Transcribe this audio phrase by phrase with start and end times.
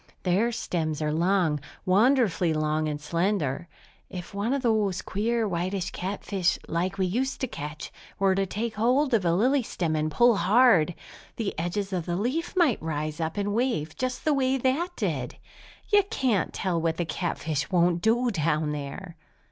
[0.23, 3.67] Their stems are long, wonderfully long and slender.
[4.09, 8.73] If one of those queer, whitish catfish, like we used to catch, were to take
[8.73, 10.95] hold of a lily stem and pull hard,
[11.35, 15.35] the edges of the leaf might rise up and wave just the way that did!
[15.93, 19.17] You can't tell what the catfish won't do down there!"